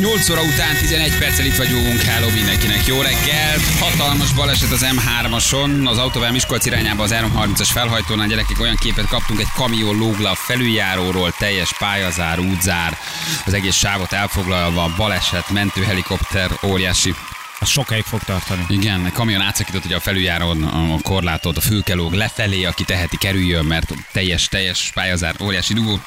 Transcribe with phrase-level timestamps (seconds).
[0.00, 2.00] 8 óra után 11 perccel itt vagyunk.
[2.00, 2.86] Hello mindenkinek.
[2.86, 3.62] Jó reggelt.
[3.78, 5.88] Hatalmas baleset az M3-ason.
[5.88, 10.30] Az autóval Miskolc irányába az 330-as felhajtónál gyerekek olyan képet kaptunk, egy kamion lóg le
[10.30, 12.98] a felüljáróról, teljes pályazár, útzár,
[13.46, 17.14] az egész sávot elfoglalva, baleset, mentőhelikopter, óriási
[17.58, 18.64] Az sokáig fog tartani.
[18.68, 23.64] igen, a kamion átszakított ugye a felüljáron a korlátot, a fülkelóg lefelé, aki teheti kerüljön,
[23.64, 26.00] mert teljes, teljes pályazár, óriási dugó.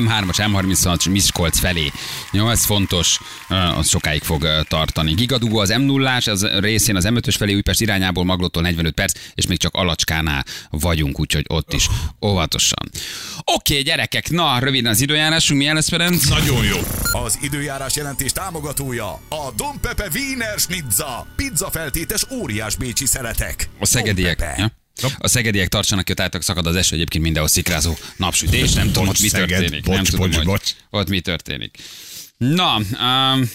[0.00, 1.90] M3-as, M36 Miskolc felé.
[2.32, 3.18] Jó, ez fontos,
[3.76, 5.12] az sokáig fog tartani.
[5.12, 9.46] Gigadugó az m 0 az részén az M5-ös felé Újpest irányából Maglótól 45 perc, és
[9.46, 11.88] még csak Alacskánál vagyunk, úgyhogy ott is
[12.26, 12.90] óvatosan.
[13.44, 16.24] Oké, gyerekek, na, röviden az időjárásunk, milyen lesz, Ferenc?
[16.24, 16.78] Nagyon jó.
[17.12, 21.26] Az időjárás jelentés támogatója a Don Pepe Wiener Schnitza.
[21.36, 23.68] Pizza feltétes óriás bécsi szeletek.
[23.78, 24.36] A szegediek.
[24.36, 24.54] Pepe.
[24.58, 24.83] Ja?
[25.18, 29.16] A szegediek tartsanak ott álltak, szakad az eső, egyébként mindenhol szikrázó napsütés, nem tudom, Bocs,
[29.16, 29.84] ott mi Szeged, történik.
[29.84, 30.70] bocs, nem tudom, bocs, hogy bocs.
[30.90, 31.76] ott mi történik.
[32.36, 33.50] Na, um,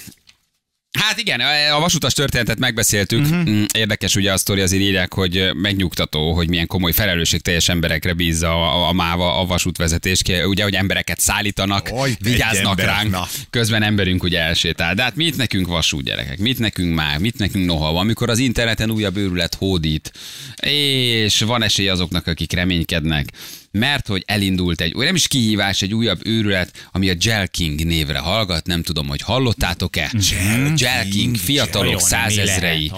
[0.92, 1.40] Hát igen,
[1.72, 3.20] a vasutas történetet megbeszéltük.
[3.20, 3.64] Uh-huh.
[3.74, 8.88] Érdekes ugye a sztori, azért írják, hogy megnyugtató, hogy milyen komoly felelősségteljes emberekre bízza a,
[8.88, 10.22] a máva a vasútvezetés.
[10.46, 13.28] Ugye, hogy embereket szállítanak, egy vigyáznak ember, ránk, na.
[13.50, 14.96] közben emberünk ugye elsétál.
[14.96, 18.40] De hát mit nekünk vasút gyerekek, mit nekünk már, mit nekünk noha van, amikor az
[18.40, 20.12] interneten újabb őrület hódít,
[20.62, 23.28] és van esély azoknak, akik reménykednek,
[23.72, 28.20] mert hogy elindult egy, nem is kihívás, egy újabb őrület, ami a Gel King névre
[28.20, 30.12] hallgat, nem tudom, hogy hallottátok-e?
[30.30, 32.92] Gel, Gel King, fiatalok százezrei,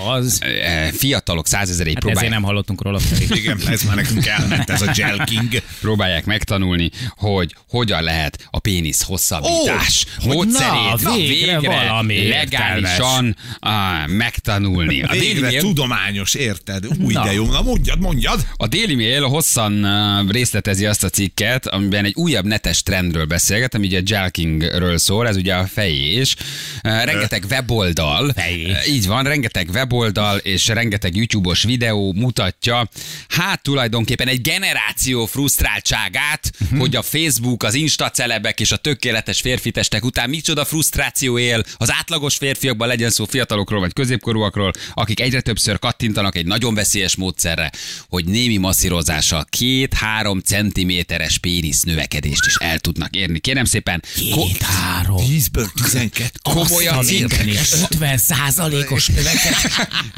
[0.92, 3.00] fiatalok százezerei Hát ezért próbálják nem hallottunk róla.
[3.30, 5.62] Igen, ez már nekünk elment, ez a Gel King.
[5.80, 14.06] próbálják megtanulni, hogy hogyan lehet a pénisz hosszabbítás hogy módszerét na, végre valami legálisan á,
[14.08, 15.02] megtanulni.
[15.02, 16.86] A Végre Mail, tudományos, érted?
[17.00, 17.24] Új, Na.
[17.24, 17.46] de jó.
[17.46, 18.46] Na mondjad, mondjad.
[18.58, 20.26] a Daily Mail hosszan uh,
[20.62, 25.28] részletezi azt a cikket, amiben egy újabb netes trendről beszélget, ami ugye a jelkingről szól,
[25.28, 26.36] ez ugye a fejés.
[26.82, 28.88] Rengeteg weboldal, Fejés.
[28.88, 32.90] Így van, rengeteg weboldal és rengeteg YouTube-os videó mutatja,
[33.28, 36.80] hát tulajdonképpen egy generáció frusztráltságát, Mhm.
[36.80, 41.92] hogy a Facebook, az Insta celebek és a tökéletes férfitestek után micsoda frusztráció él az
[41.92, 47.72] átlagos férfiakban, legyen szó fiatalokról vagy középkorúakról, akik egyre többször kattintanak egy nagyon veszélyes módszerre,
[48.10, 53.40] hogy némi masszírozással két-három centiméteres pénisz növekedést is el tudnak érni.
[53.40, 55.18] Kérem szépen, ko- Két-három.
[55.18, 56.30] 10-ből 12.
[56.42, 57.20] Komolyan Azt a cikk.
[57.20, 59.66] mindenit, 50 százalékos növekedés.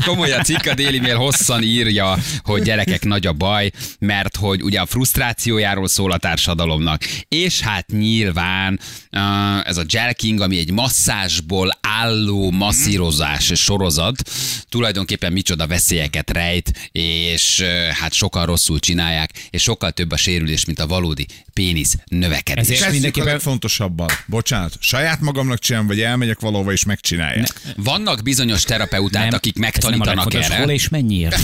[0.06, 4.64] Komoly a cikk, a Daily Mail hosszan írja, hogy gyerekek nagy a baj, mert hogy
[4.64, 7.04] ugye a frusztrációjáról szól a társadalomnak.
[7.28, 8.80] És hát nyilván
[9.12, 14.30] uh, ez a jelking, ami egy masszázsból álló masszírozás sorozat,
[14.70, 20.66] tulajdonképpen micsoda veszélyeket rejt, és uh, hát sokan rosszul csinálják, és sokkal több a sérülés,
[20.66, 22.64] mint a valódi pénisz növekedés.
[22.64, 24.08] Ezért- mindenképpen- legfontosabban.
[24.28, 27.48] Bocsánat, saját magamnak csinálom, vagy elmegyek valahova és megcsinálják.
[27.76, 30.58] Vannak bizonyos terapeuták, Nem, akik ez nem a megtanítanak erre.
[30.58, 31.40] Hol és mennyiért?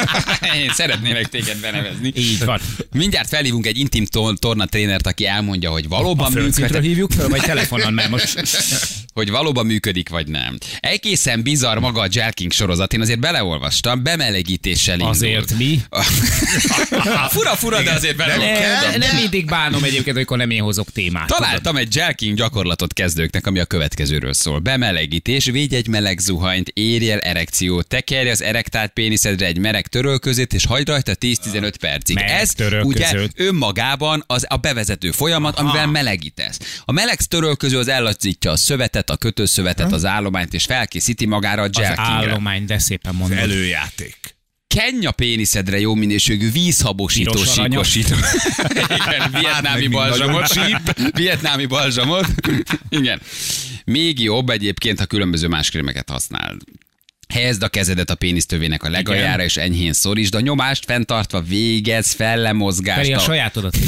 [0.62, 2.12] Én szeretnélek téged benevezni.
[2.16, 2.60] Így van.
[2.92, 7.28] Mindjárt felhívunk egy intim tor- torna trénert, aki elmondja, hogy valóban A működik, hívjuk föl,
[7.28, 8.34] vagy telefonon, mert most...
[9.14, 10.58] hogy valóban működik, vagy nem.
[10.80, 15.14] Egészen bizarr maga a Jelking sorozat, én azért beleolvastam, bemelegítéssel indult.
[15.14, 15.80] Azért mi?
[17.34, 18.90] fura, fura, de azért beleolvastam.
[18.90, 21.28] Ne, nem mindig bánom egyébként, amikor nem én hozok témát.
[21.28, 24.58] Találtam egy Jelking gyakorlatot kezdőknek, ami a következőről szól.
[24.58, 30.52] Bemelegítés, védj egy meleg zuhanyt, érj el erekciót, tekerj az erektált péniszedre egy meleg törölközőt,
[30.52, 32.14] és hagyd rajta 10-15 percig.
[32.14, 33.40] Meleg Ez ugye törölközőt.
[39.03, 39.03] Az
[41.82, 42.12] Jelkingre.
[42.12, 43.38] állomány, de szépen mondod.
[43.38, 44.16] Előjáték.
[44.66, 47.90] Kenj a péniszedre jó minőségű vízhabosító Piros aranyos.
[47.90, 48.20] síkosító.
[49.06, 50.54] Igen, vietnámi balzsamot.
[50.54, 52.26] mind nagyon Vietnámi balzsamot.
[52.88, 53.20] Igen.
[53.84, 56.56] Még jobb egyébként, ha különböző más krémeket használ.
[57.28, 63.00] Helyezd a kezedet a pénisztövének a legaljára, és enyhén szorítsd a nyomást, fenntartva végez fellemozgást.
[63.00, 63.76] Feri, a a- sajátodat.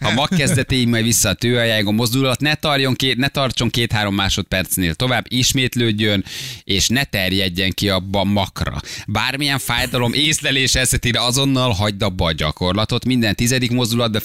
[0.00, 4.14] A mag kezdetéig majd vissza a tőajáig a mozdulat, ne, tarjon két, ne tartson két-három
[4.14, 6.24] másodpercnél tovább, ismétlődjön,
[6.64, 8.80] és ne terjedjen ki abba a makra.
[9.06, 14.22] Bármilyen fájdalom észlelés esetére azonnal hagyd abba a gyakorlatot, minden tizedik mozdulat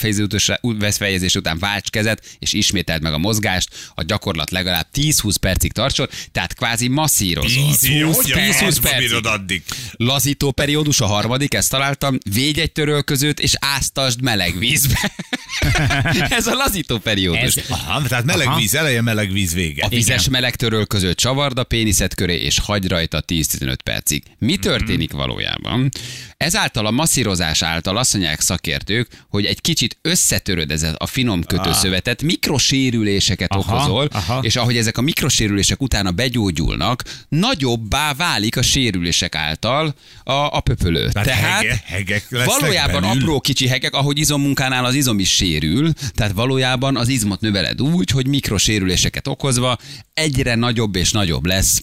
[0.77, 6.07] befejezés után válts kezet, és ismételd meg a mozgást, a gyakorlat legalább 10-20 percig tartson,
[6.31, 7.63] tehát kvázi masszírozol.
[7.71, 9.07] 10-20 Hogyan 10-20 harcba percig.
[9.07, 9.63] bírod addig?
[9.91, 12.17] Lazító periódus a harmadik, ezt találtam.
[12.33, 15.11] Végy egy törölközőt, és áztasd meleg vízbe.
[16.29, 17.55] Ez a lazító periódus.
[17.55, 18.57] Ez- Aha, tehát meleg Aha.
[18.57, 19.85] víz eleje, meleg víz vége.
[19.85, 24.23] A vizes meleg törölközőt csavard a péniszed köré, és hagy rajta 10-15 percig.
[24.37, 25.89] Mi történik valójában?
[26.37, 32.21] Ezáltal a masszírozás által azt mondják szakértők, hogy egy kicsit összetöröd ez a finom kötőszövetet,
[32.21, 34.39] mikrosérüléseket Aha, okozol, aha.
[34.41, 41.09] és ahogy ezek a mikrosérülések utána begyógyulnak, nagyobbá válik a sérülések által a, a pöpölő.
[41.09, 43.21] Tehát Tehát hege- hegek valójában belül?
[43.21, 48.09] apró kicsi hegek, ahogy izommunkánál az izom is sérül, tehát valójában az izmot növeled úgy,
[48.09, 49.77] hogy mikrosérüléseket okozva
[50.13, 51.81] egyre nagyobb és nagyobb lesz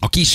[0.00, 0.34] a kis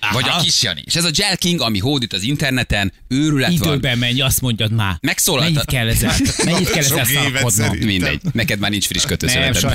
[0.00, 0.14] Feri.
[0.14, 0.82] Vagy a kis Jani.
[0.84, 3.68] És ez a Gel King, ami hódít az interneten, őrület van.
[3.68, 4.96] Időben menj, azt mondjad már.
[5.00, 6.14] Megszólalt- Mennyit kell ezzel,
[6.44, 7.04] mennyit kell ezzel
[7.48, 7.84] szerint.
[7.84, 8.20] Mindegy.
[8.32, 9.60] Neked már nincs friss Nem, kötőszöveted.
[9.60, 9.74] saj...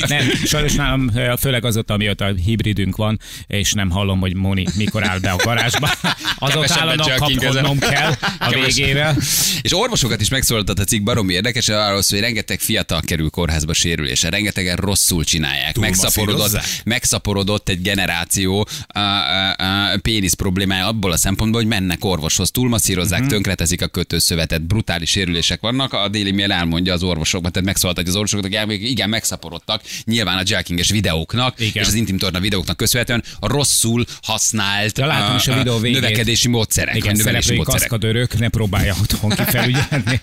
[0.18, 1.10] nem, sajnos nálam
[1.40, 5.90] főleg azóta, amióta hibridünk van, és nem hallom, hogy Moni mikor áll be a garázsba.
[6.38, 9.14] Kevesebbet állandóan kapkodnom kell a végére.
[9.62, 13.72] És orvosokat is megszólaltat a cikk, baromi érdekes, arról szól, hogy rengeteg fiatal kerül kórházba
[13.72, 15.78] sérülése, rengetegen rosszul csinálják.
[15.78, 22.50] Megszaporodott, megszaporodott egy generáció a, a, a pénisz problémája abból a szempontból, hogy mennek orvoshoz,
[22.50, 23.26] túlmasszírozzák, Mhm.
[23.26, 23.42] uh-huh.
[23.42, 25.92] tönkreteszik a kötőszövetet, brutális sérülések vannak.
[25.92, 30.42] A Daily Mail elmondja az orvosoknak, tehát megszólaltatja az orvosokat, elmondják, igen, megszaporodtak, nyilván a
[30.44, 31.82] jackinges videóknak, Igen.
[31.82, 36.00] és az intim torna videóknak köszönhetően a rosszul használt Ja, látom is a videó végét.
[36.00, 37.80] növekedési módszerek, Igen, szereplői módszerek.
[37.80, 40.20] kaszkadőrök, ne próbálja otthon kifelügyelni.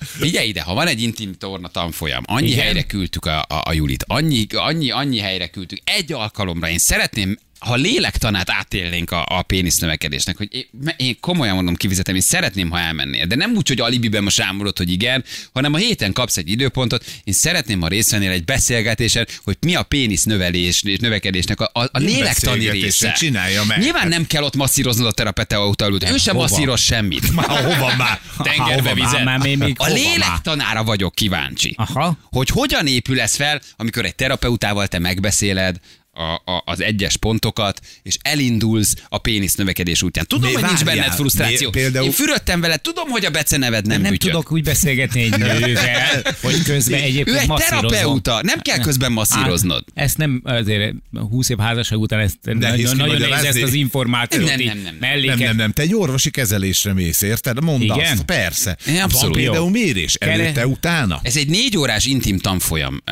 [0.00, 2.64] Figyelj ide, ha van egy intim torna tanfolyam, annyi Igen.
[2.64, 7.38] helyre küldtük a, a, a Julit, annyi, annyi, annyi helyre küldtük, egy alkalomra én szeretném,
[7.60, 10.64] ha lélektanát átélnénk a, a pénisz növekedésnek, hogy én,
[10.96, 14.76] én komolyan mondom, kifizetem, én szeretném, ha elmennél, de nem úgy, hogy alibiben most rámolod,
[14.78, 19.26] hogy igen, hanem a héten kapsz egy időpontot, én szeretném, ha részt vennél egy beszélgetésen,
[19.44, 23.12] hogy mi a pénisz növelés és növekedésnek a, a, a lélektani része.
[23.12, 23.78] csinálja meg.
[23.78, 26.48] Nyilván nem kell ott masszíroznod a terapeuta utalót, ő sem hova?
[26.48, 27.32] masszíroz semmit.
[27.34, 28.20] Már hova már?
[28.42, 28.94] Tengerbe Hova már?
[28.94, 29.22] vizen.
[29.24, 31.74] Már még- még A lélektanára vagyok kíváncsi.
[31.76, 32.18] Aha.
[32.30, 35.76] Hogy hogyan épül ez fel, amikor egy terapeutával te megbeszéled
[36.12, 36.22] a,
[36.52, 40.26] a, az egyes pontokat, és elindulsz a pénisz növekedés útján.
[40.26, 40.96] Tudom, Mi hogy nincs várjál?
[41.04, 41.66] benned frusztráció.
[41.68, 44.30] Mi például- Én fürödtem vele, tudom, hogy a beceneved nem, Nem bütyök.
[44.32, 49.84] tudok úgy beszélgetni egy nővel, hogy közben egyébként Ő egy terapeuta, nem kell közben masszíroznod.
[49.94, 50.94] Á, ezt nem, azért
[51.30, 54.96] 20 év házasság után ezt nehéz nagyon, nagyon nehéz ezt az információt Nem, nem, nem,
[55.00, 55.20] nem.
[55.20, 57.62] Nem, nem, nem, te egy orvosi kezelésre mész, érted?
[57.62, 57.98] Mondd Igen?
[57.98, 58.76] azt, persze.
[58.86, 59.12] Abszolút.
[59.22, 61.20] Van például mérés, Kere- előtte, utána.
[61.22, 63.02] Ez egy négy órás intim tanfolyam.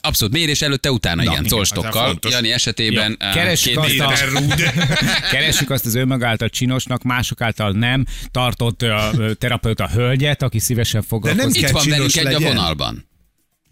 [0.00, 2.18] Abszolút mérés előtte, utána, igen, igen, colstokkal.
[2.42, 4.56] Jani esetében Ja, uh, keressük két azt a-
[5.32, 8.98] Keressük azt az önmaga által csinosnak, mások által nem tartott ö,
[9.38, 11.54] terapeuta hölgyet, aki szívesen foglalkozik.
[11.56, 13.10] Itt kell van velünk egy a vonalban.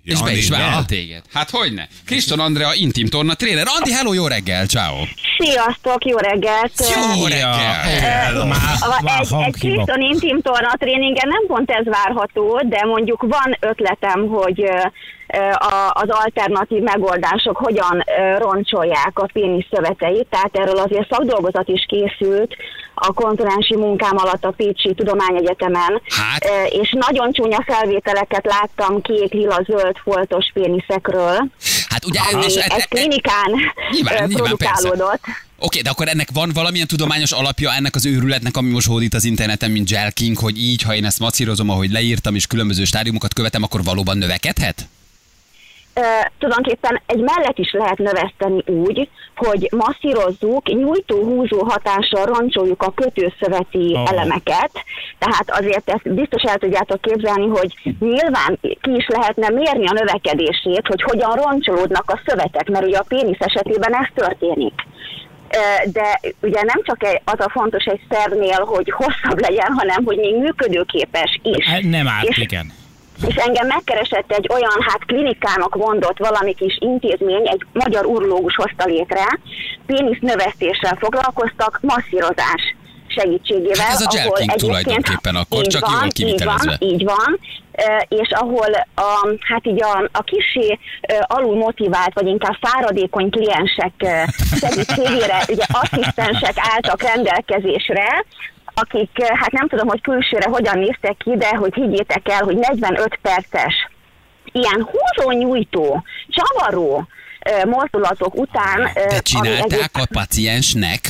[0.05, 1.23] És Ja, be is vállal téged.
[1.33, 1.89] Hát hogyne.
[2.07, 3.67] Kriston Andrea, intim torna tréner.
[3.79, 4.97] Andi, hello, jó reggel, ciao.
[5.39, 6.73] Sziasztok, jó reggelt!
[6.79, 8.45] Jó Ja, reggel.
[8.45, 9.55] Már egy, egy.
[9.59, 14.65] Kriston intim torna tréningen nem pont ez várható, de mondjuk van ötletem, hogy
[15.91, 18.05] az alternatív megoldások hogyan
[18.38, 22.56] roncsolják a pénisz szöveteit, tehát erről azért szakdolgozat is készült
[22.94, 26.49] a konferensi munkám alatt a Pécsi Tudományegyetemen, Hát?
[26.69, 31.50] És nagyon csúnya felvételeket láttam kék, lila, zöld foltos péniszekről,
[31.88, 33.50] Hát ugye, ami és, ez klinikán
[33.91, 34.35] Nyilván, nyilván, persze.
[34.35, 35.21] produkálódott.
[35.59, 39.25] Oké, de akkor ennek van valamilyen tudományos alapja ennek az őrületnek, ami most hódít az
[39.25, 43.35] interneten, mint Gel King, hogy így, ha én ezt macírozom, ahogy leírtam, és különböző stádiumokat
[43.35, 44.88] követem, akkor valóban növekedhet?
[46.39, 54.07] Tulajdonképpen egy mellet is lehet növeszteni úgy, hogy masszírozzuk, nyújtó-húzó hatással roncsoljuk a kötőszöveti Aha.
[54.13, 54.71] elemeket,
[55.19, 60.87] tehát azért ezt biztos el tudjátok képzelni, hogy nyilván ki is lehetne mérni a növekedését,
[60.87, 64.75] hogy hogyan roncsolódnak a szövetek, mert ugye a pénisz esetében ez történik.
[65.93, 70.37] De ugye nem csak az a fontos egy szervnél, hogy hosszabb legyen, hanem hogy még
[70.37, 71.67] működőképes is.
[71.67, 72.73] Hát Nem árt, És- igen.
[73.27, 78.85] És engem megkeresett egy olyan, hát klinikának mondott valami kis intézmény, egy magyar urológus hozta
[78.85, 79.39] létre,
[79.87, 82.75] pénisz növesztéssel foglalkoztak, masszírozás
[83.07, 83.87] segítségével.
[83.87, 86.77] Hát ez a King egyébként- tulajdonképpen akkor, így csak van, jól így kivitelezve.
[86.79, 87.39] van, így van,
[88.09, 90.79] és ahol a, hát így a, a kisé
[91.21, 93.93] alul motivált, vagy inkább fáradékony kliensek
[94.62, 98.25] segítségére ugye asszisztensek álltak rendelkezésre,
[98.75, 102.57] akik, eh, hát nem tudom, hogy külsőre hogyan néztek ki, de hogy higgyétek el, hogy
[102.57, 103.75] 45 perces
[104.53, 107.07] ilyen húzó-nyújtó, csavaró
[107.50, 108.81] ö, mozdulatok után...
[108.81, 111.00] ö, De csinálták egyéb- a paciensnek?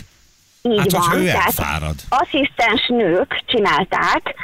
[0.62, 1.95] így Hát, van, ő tehát elfárad.
[2.09, 4.35] asszisztens nők csinálták,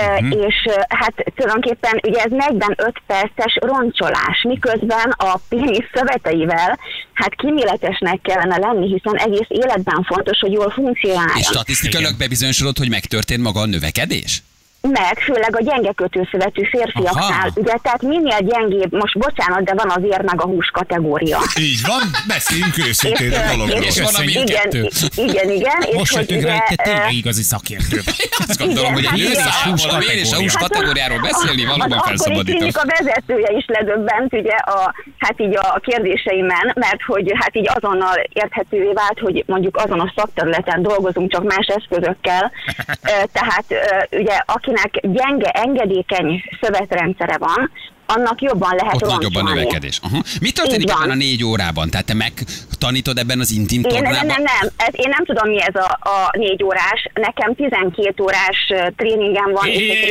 [0.00, 0.46] Uh-huh.
[0.46, 6.78] És ö, hát tulajdonképpen ugye ez 45 perces roncsolás, miközben a pénisz szöveteivel
[7.12, 11.38] hát kíméletesnek kellene lenni, hiszen egész életben fontos, hogy jól funkcionáljon.
[11.38, 14.42] És statisztikailag bebizonyosodott, hogy megtörtént maga a növekedés?
[14.90, 17.48] Meg, főleg a gyenge kötőszövetű férfiaknál, Aha.
[17.54, 21.38] ugye, tehát minél gyengébb, most bocsánat, de van az ér meg a hús kategória.
[21.58, 23.82] Így van, beszéljünk őszintén a dologról.
[23.82, 24.88] és van, ami- igen, kettő.
[25.16, 27.98] igen, igen, és Most hogy jöttünk rá, hogy te tényleg igazi szakértő.
[28.48, 30.68] Azt gondolom, hogy egy hát hús valami és a hús kategória.
[30.68, 32.56] kategóriáról beszélni valóban felszabadító.
[32.56, 38.16] klinika vezetője is ledöbbent ugye a, hát így a kérdéseimen, mert hogy hát így azonnal
[38.32, 42.52] érthetővé vált, hogy mondjuk azon a szakterületen dolgozunk, csak más eszközökkel.
[43.36, 43.64] Tehát
[44.10, 44.36] ugye
[44.74, 47.70] akinek gyenge, engedékeny szövetrendszere van,
[48.06, 49.98] annak jobban lehet Ott nagyobb a növekedés.
[50.02, 50.22] Aha.
[50.40, 51.90] Mi történik ebben a négy órában?
[51.90, 54.26] Tehát te megtanítod ebben az intim Én nem, tornában?
[54.26, 57.08] nem, nem, ez, én nem tudom, mi ez a, a négy órás.
[57.14, 60.02] Nekem 12 órás tréningem van, és egy.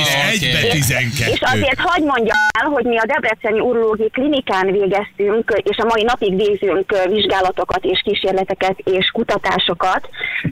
[0.00, 1.36] És egybe És 12.
[1.40, 6.36] azért hagyd mondjam el, hogy mi a Debreceni Urológiai Klinikán végeztünk, és a mai napig
[6.36, 10.08] végzünk vizsgálatokat és kísérleteket és kutatásokat,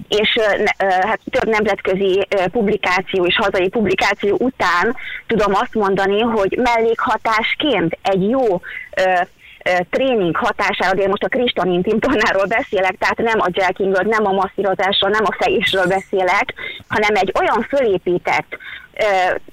[0.09, 0.39] és
[0.79, 5.90] hát több nemzetközi publikáció és hazai publikáció után tudom azt mondani,
[6.21, 8.61] hogy mellékhatásként egy jó
[8.97, 9.21] ö,
[9.91, 14.33] tréning hatására, de én most a kristanin timtornáról beszélek, tehát nem a jelkingről, nem a
[14.33, 16.55] masszírozásról, nem a fejésről beszélek,
[16.89, 18.59] hanem egy olyan fölépített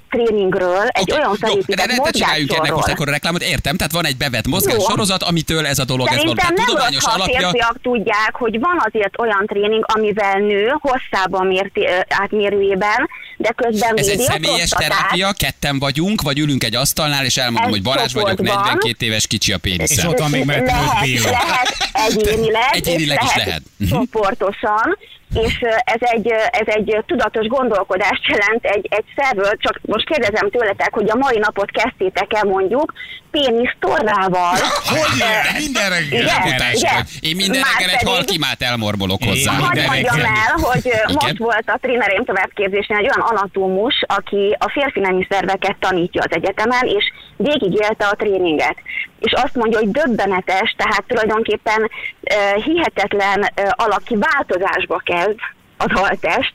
[0.09, 3.43] tréningről, egy Oké, olyan Jó, de felépített ne, ne csináljunk ennek most akkor a reklámot,
[3.43, 6.73] értem, tehát van egy bevett mozgássorozat, amitől ez a dolog, ez Szerintem tehát nem rossz,
[6.73, 7.39] tudományos ha a alapja.
[7.39, 14.07] férfiak tudják, hogy van azért olyan tréning, amivel nő hosszában mérti, átmérőjében, de közben Ez
[14.07, 18.29] egy személyes terápia, ketten vagyunk, vagy ülünk egy asztalnál, és elmondom, Ez hogy Balázs vagyok,
[18.29, 18.57] csoportban.
[18.63, 20.07] 42 éves, kicsi a És péniszem.
[20.07, 21.77] ott van még mellett lehet, lehet
[22.09, 23.63] egyénileg, Egyénileg és is lehet, lehet.
[23.89, 24.97] Csoportosan,
[25.33, 30.93] és ez egy, ez egy tudatos gondolkodást jelent egy, egy szervről, csak most kérdezem tőletek,
[30.93, 32.93] hogy a mai napot kezdtétek el mondjuk
[33.31, 34.55] pénisz tornával.
[34.85, 35.55] Hogy ilyen?
[35.57, 36.21] Minden reggel.
[36.21, 37.17] igen, Utás.
[37.19, 39.51] Én minden Már reggel egy halkimát elmorbolok hozzá.
[39.51, 41.11] Hadd mondjam el, hogy Igen.
[41.13, 46.35] most volt a trénereim továbbképzésnél egy olyan anatómus, aki a férfi nemi szerveket tanítja az
[46.35, 47.05] egyetemen, és
[47.37, 48.75] végigélte a tréninget.
[49.19, 55.39] És azt mondja, hogy döbbenetes, tehát tulajdonképpen uh, hihetetlen uh, alaki változásba kezd
[55.77, 56.51] az haltest,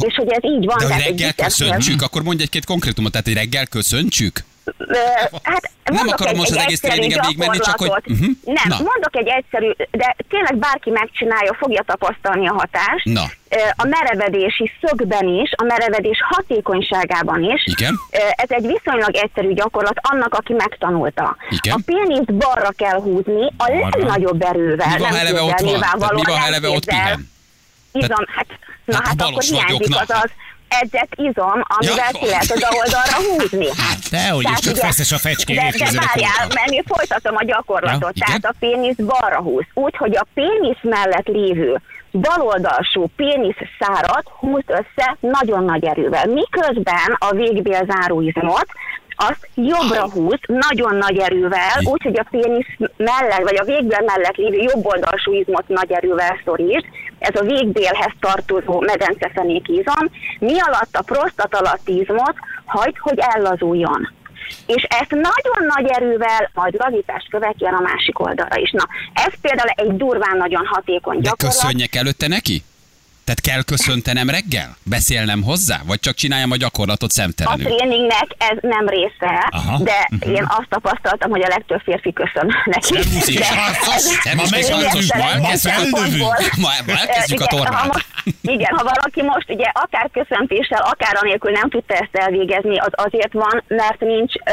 [0.00, 0.78] és hogy ez így van.
[0.78, 4.44] De hogy egy reggel köszöntsük, akkor mondj egy-két konkrétumot, tehát hogy reggel köszöntsük?
[5.42, 7.90] Hát Nem akarom most az egész tréningen végigmenni, csak hogy-.
[8.04, 8.30] Mhm.
[8.44, 8.76] Nem, Na.
[8.76, 13.04] mondok egy egyszerű, de tényleg bárki megcsinálja, fogja tapasztalni a hatást.
[13.04, 13.22] Na.
[13.76, 17.64] A merevedési szögben is, a merevedés hatékonyságában is.
[17.64, 17.94] Igen.
[18.30, 21.36] Ez egy viszonylag egyszerű gyakorlat annak, aki megtanulta.
[21.50, 21.74] Igen.
[21.74, 24.88] A péniszt balra kell húzni a legnagyobb erővel.
[24.88, 25.80] Mi van, nem eleve ott van?
[25.80, 27.30] Tehát mi van, eleve ott pihen?
[27.92, 28.46] Izom, hát,
[28.84, 30.30] na Hát hát, akkor hiányzik az az
[30.68, 32.18] edzett izom, amivel Ja.
[32.18, 33.66] ki lehet oda oldalra húzni.
[34.10, 38.18] Dehogy is, Tehát csak feszes a fecské De, de várjál, mert én folytatom a gyakorlatot.
[38.18, 38.50] Ja, Tehát igen.
[38.50, 39.64] a pénisz balra húz.
[39.74, 41.80] Úgy, hogy a pénisz mellett lévő
[42.12, 46.26] baloldalsó pénisz szárat húz össze nagyon nagy erővel.
[46.26, 48.66] Miközben a végbél záróizmot
[49.16, 54.36] azt jobbra húz, nagyon nagy erővel, úgy, hogy a pénisz mellett, vagy a végbél mellett
[54.36, 56.86] lévő jobb oldalsó izmot nagy erővel szorít.
[57.28, 64.14] Ez a végbélhez tartozó medencefenék izom, mi alatt a prostat izmot hagyd, hogy ellazuljon.
[64.66, 68.70] És ezt nagyon nagy erővel majd lazítást követően a másik oldalra is.
[68.70, 71.54] Na, ez például egy durván nagyon hatékony De gyakorlat.
[71.54, 72.62] köszönjek előtte neki?
[73.26, 74.76] Tehát kell köszöntenem reggel?
[74.82, 75.78] Beszélnem hozzá?
[75.86, 77.64] Vagy csak csináljam a gyakorlatot A szemtelenül?
[77.76, 79.78] tréningnek ez nem része, Aha.
[79.78, 82.94] de én azt tapasztaltam, hogy a legtöbb férfi köszön neki.
[83.26, 84.02] És De harcos!
[84.34, 85.56] Ma- ma ilyen felnövünk.
[85.56, 86.34] szempontból.
[86.56, 87.86] Ma, ma elkezdjük a tornát.
[87.92, 88.06] most-
[88.42, 93.32] Igen, ha valaki most ugye akár köszöntéssel, akár anélkül nem tudta ezt elvégezni, az azért
[93.32, 94.50] van, mert nincs ö,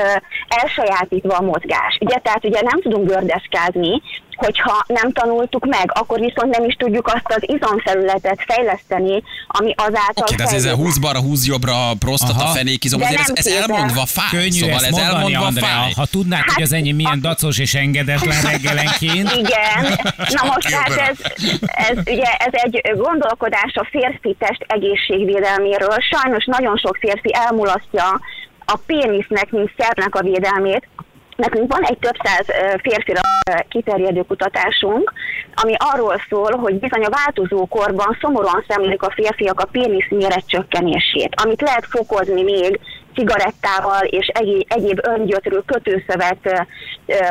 [0.47, 1.97] elsajátítva a mozgás.
[1.99, 4.01] Ugye, tehát ugye nem tudunk gördeskázni,
[4.43, 10.23] hogyha nem tanultuk meg, akkor viszont nem is tudjuk azt az izomfelületet fejleszteni, ami azáltal
[10.23, 10.83] Oké, de ezzel fejlődne.
[10.83, 14.29] 20 balra, 20 jobbra, prostata, fenékizom, De azért ez, nem ez elmondva fáj.
[14.29, 15.65] Könnyű szóval ezt ez mondani, elmondva Andrea.
[15.65, 15.91] fáj.
[15.95, 19.31] Ha tudnák, hogy az enyém milyen dacos és engedetlen reggelenként.
[19.43, 21.17] Igen, na most hát ez,
[21.61, 25.97] ez, ugye, ez egy gondolkodás a férfi test egészségvédelméről.
[26.11, 28.21] Sajnos nagyon sok férfi elmulasztja
[28.65, 30.87] a pénisznek, mint szervnek a védelmét.
[31.35, 32.45] Nekünk van egy több száz
[32.81, 33.21] férfira
[33.69, 35.13] kiterjedő kutatásunk,
[35.53, 40.47] ami arról szól, hogy bizony a változó korban szomorúan szemlélik a férfiak a pénisz méret
[40.47, 42.79] csökkenését, amit lehet fokozni még
[43.15, 44.27] cigarettával és
[44.67, 46.67] egyéb, öngyötrő kötőszövet,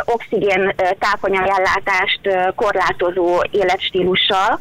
[0.05, 2.21] oxigén tápanyagellátást
[2.55, 4.61] korlátozó életstílussal,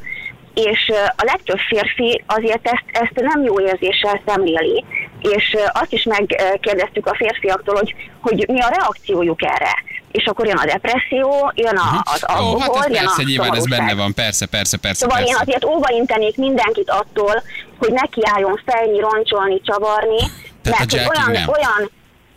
[0.54, 4.86] és a legtöbb férfi azért ezt, ezt nem jó érzéssel szemléli,
[5.22, 9.84] és azt is megkérdeztük a férfiaktól, hogy, hogy mi a reakciójuk erre.
[10.12, 13.26] És akkor jön a depresszió, jön a, az Jó, alkohol, hát ez jön persze, a
[13.26, 15.06] nyilván ez benne van, persze, persze, persze.
[15.06, 15.42] Szóval én persze.
[15.42, 17.44] azért óvaintenék mindenkit attól,
[17.78, 20.20] hogy nekiálljon fejni, roncsolni, csavarni,
[20.62, 21.48] Tehát mert olyan, nem.
[21.48, 21.92] olyan,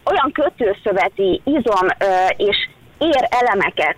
[0.05, 2.57] olyan kötőszöveti izom ö, és
[2.99, 3.97] ér elemeket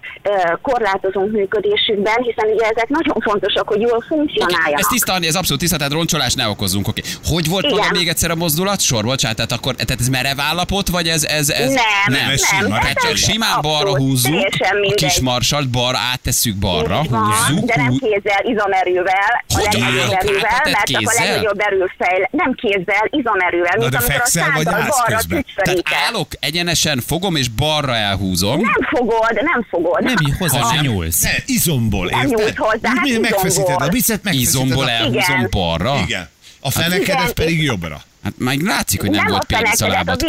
[0.63, 4.81] korlátozunk működésükben, hiszen ugye ezek nagyon fontosak, hogy jól funkcionáljanak.
[4.81, 6.89] ez tiszta, Andi, ez abszolút tiszta, tehát roncsolás ne okozzunk.
[6.89, 7.03] Oké.
[7.25, 7.77] Hogy volt Igen.
[7.77, 9.05] maga még egyszer a mozdulat sor?
[9.05, 11.25] Bocsánat, tehát akkor tehát ez merev állapot, vagy ez...
[11.25, 12.31] ez, ez Nem, nem.
[12.31, 12.79] ez nem, sima.
[12.79, 14.45] Tehát csak ez simán abszolút, balra húzzuk,
[14.91, 19.63] a kis marsalt balra áttesszük balra, Így van, húzzuk, de nem kézzel, izomerővel, a Hogy
[19.63, 22.29] legnagyobb erővel, mert csak a legnagyobb erő fejl...
[22.31, 25.45] Nem kézzel, izomerővel, mint de amikor a száddal balra közben?
[25.55, 28.61] Tehát állok, egyenesen fogom és balra elhúzom.
[28.61, 30.03] Nem fogod, nem fogod.
[30.03, 30.85] Nem hozzá Ha nem.
[30.85, 31.23] nyúlsz.
[31.23, 32.39] Ne, izomból, Nem érted?
[32.39, 33.31] nyújt hozzá, hát izomból.
[33.31, 34.91] Megfeszíted a bicet, megfeszíted Izomból a...
[34.91, 35.49] elhúzom Igen.
[35.51, 36.01] balra.
[36.07, 36.29] Igen.
[36.61, 38.03] A fenekedet pedig jobbra.
[38.23, 40.23] Hát már látszik, hogy nem, nem volt a pénisz a fenekedet, a lábad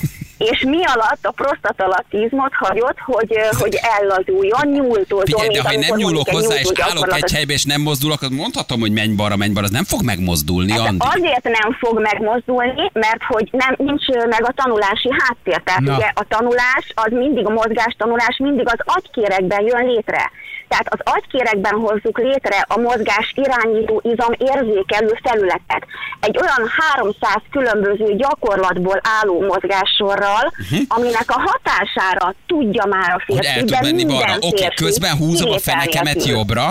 [0.38, 5.72] és mi alatt a prostata alatt izmot hagyott, hogy, hogy ellazuljon, nyúltozon, Figyelj, de ha
[5.72, 9.14] én nem nyúlok hozzá, és állok egy helybe, és nem mozdulok, akkor mondhatom, hogy menj
[9.14, 11.06] balra, menj balra, az nem fog megmozdulni, Ez Andi.
[11.14, 15.60] azért nem fog megmozdulni, mert hogy nem, nincs meg a tanulási háttér.
[15.64, 15.96] Tehát Na.
[15.96, 20.30] ugye a tanulás, az mindig, a mozgás tanulás mindig az agykérekben jön létre.
[20.68, 25.86] Tehát az agykérekben hozzuk létre a mozgás irányító izom érzékelő felületet.
[26.20, 30.52] Egy olyan 300 különböző gyakorlatból álló mozgássorral,
[30.88, 33.36] aminek a hatására tudja már a Mhm.
[33.36, 34.36] Hogy férfi, el tud menni balra.
[34.40, 36.68] Oké, férfi közben húzom a fenekemet jobbra,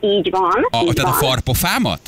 [0.00, 2.00] Így van, a, így tehát a van farpofámat?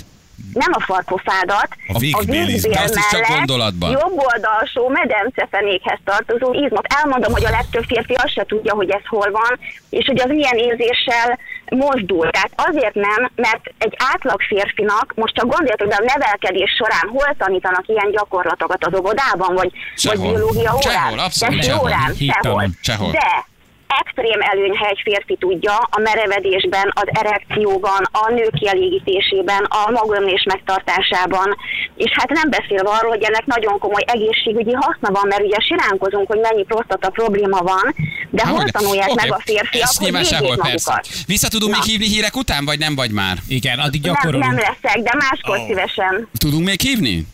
[0.53, 2.25] Nem a farpofádat, A.
[2.25, 3.91] De azt is csak gondolatban.
[3.91, 6.87] jobb oldalsó medencefenékhez tartozó izmot.
[7.03, 9.59] Elmondom, hogy a legtöbb férfi azt se tudja, hogy ez hol van,
[9.91, 11.39] és hogy az milyen érzéssel
[11.71, 12.31] mozdul.
[12.31, 17.35] Tehát azért nem, mert egy átlag férfinak, most csak gondoljatok, de a nevelkedés során hol
[17.39, 20.33] tanítanak ilyen gyakorlatokat az óvodában, vagy, vagy Sehol.
[20.33, 21.85] biológia órán, Sehol, abszolút sehol.
[21.87, 22.69] órán, sehol.
[22.81, 23.11] Sehol.
[23.11, 23.51] De
[24.01, 30.43] extrém előny, ha egy férfi tudja a merevedésben, az erekcióban, a nők kielégítésében, a magömlés
[30.53, 31.57] megtartásában,
[31.97, 36.27] és hát nem beszélve arról, hogy ennek nagyon komoly egészségügyi haszna van, mert ugye siránkozunk,
[36.29, 37.95] hogy mennyi prostata probléma van,
[38.31, 38.71] de hol Hogyne.
[38.71, 40.91] tanulják Oké, meg a férfiak, ezt hogy sehol, persze.
[40.91, 41.09] magukat.
[41.27, 43.37] Vissza tudunk még hívni hírek után, vagy nem vagy már?
[43.49, 44.61] Igen, addig Nem, nem gyakorolunk.
[44.61, 45.67] leszek, de máskor Ó.
[45.67, 46.29] szívesen.
[46.39, 47.27] Tudunk még hívni?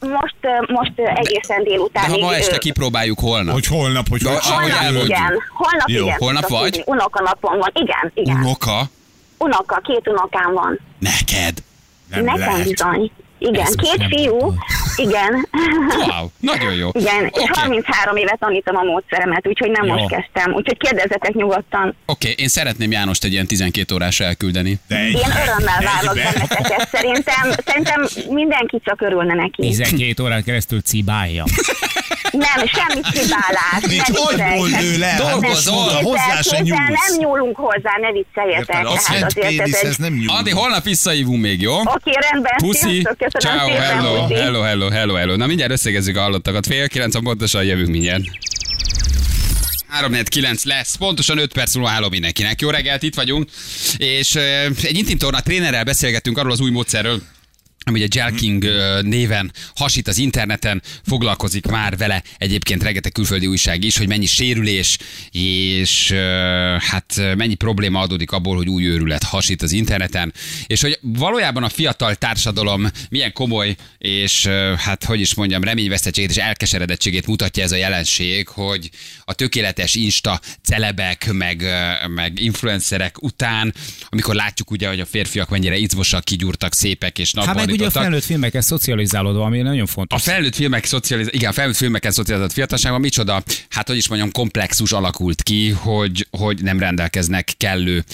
[0.00, 2.10] Most, most egészen De délután.
[2.10, 3.52] ha ma este kipróbáljuk holnap.
[3.54, 5.04] Hogy holnap, hogy De Holnap elmondjuk.
[5.06, 6.16] igen, holnap Jó, igen.
[6.18, 6.62] holnap vagy?
[6.70, 6.82] tudni.
[6.86, 8.36] Unokanapom van, igen, igen.
[8.36, 8.82] Unoka?
[9.38, 10.78] Unoka, két unokám van.
[10.98, 11.54] Neked?
[12.10, 12.68] nem Nekem lehet.
[12.68, 13.10] bizony.
[13.48, 14.58] Igen, Ezt két fiú, tudom.
[14.96, 15.48] igen.
[16.08, 16.88] Wow, nagyon jó.
[16.92, 19.94] Igen, és Oké, 33 éve tanítom a módszeremet, úgyhogy nem Jó.
[19.94, 20.52] most kezdtem.
[20.54, 21.96] Úgyhogy kérdezzetek nyugodtan.
[22.06, 24.78] Oké, én szeretném Jánost egy ilyen 12 órásra elküldeni.
[24.88, 26.14] De egy, Én örömmel egyben.
[26.14, 26.88] benneteket.
[26.92, 29.62] Szerintem, szerintem mindenki csak örülne neki.
[29.62, 31.44] 12 órán keresztül cibálja.
[32.38, 33.80] Nem, semmi cibálás.
[33.88, 35.06] Nincs agyból lő le.
[35.06, 35.92] hát Dolgozol.
[36.02, 36.78] Hozzá se nyúlsz.
[36.78, 38.86] nem nyúlunk hozzá, ne vicceljetek.
[38.86, 40.36] A szent péniszhez nem nyúl.
[40.36, 41.80] Andi, holnap visszahívunk még, jó?
[41.80, 42.56] Oké, rendben.
[42.56, 43.06] Puszi,
[43.38, 45.36] ciao, hello, hello, hello, hello, hello.
[45.36, 46.66] Na mindjárt összegezzük a hallottakat.
[46.66, 48.22] Fél kilenc, pontosan jövünk mindjárt.
[49.88, 52.60] 349 lesz, pontosan 5 perc múlva állom mindenkinek.
[52.60, 53.48] Jó reggelt, itt vagyunk,
[53.96, 54.42] és uh,
[54.82, 57.22] egy intim torna trénerrel beszélgettünk arról az új módszerről,
[57.84, 63.84] ami ugye Jelking ö, néven hasít az interneten, foglalkozik már vele egyébként rengeteg külföldi újság
[63.84, 64.98] is, hogy mennyi sérülés
[65.30, 66.12] és
[66.78, 70.32] hát mennyi probléma adódik abból, hogy új őrület hasít az interneten,
[70.66, 76.36] és hogy valójában a fiatal társadalom milyen komoly és hát hogy is mondjam, reményvesztettségét és
[76.36, 78.90] elkeseredettségét mutatja ez a jelenség, hogy
[79.24, 81.64] a tökéletes insta celebek, meg,
[82.08, 83.74] meg influencerek után,
[84.08, 87.90] amikor látjuk ugye, hogy a férfiak mennyire izmosak, kigyúrtak, szépek és Hát meg ugye a
[87.90, 90.22] felnőtt filmekkel szocializálódva, ami nagyon A fontos.
[90.22, 91.28] felnőtt filmek szocializ...
[91.30, 96.26] igen, a felnőtt filmeken szocializált fiatalságban micsoda, hát hogy is mondjam, komplexus alakult ki, hogy,
[96.30, 98.04] hogy nem rendelkeznek kellő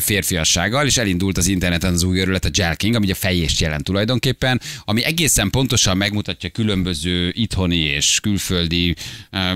[0.00, 4.60] férfiassággal, és elindult az interneten az új örület, a Jelking, ami a fejést jelent tulajdonképpen,
[4.84, 8.94] ami egészen pontosan megmutatja különböző itthoni és külföldi